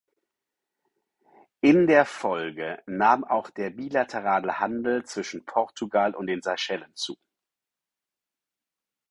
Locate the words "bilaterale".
3.69-4.59